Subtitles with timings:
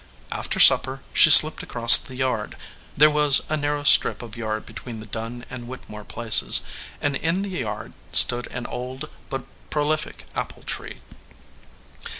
[0.31, 2.57] After supper she slipped across the yard;
[2.97, 6.61] there was a narrow strip of yard between the Dunn and Whittemore places,
[6.99, 11.01] and in the yard stood an old but prolific apple tree.